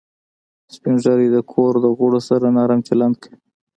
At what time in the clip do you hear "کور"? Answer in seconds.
1.51-1.73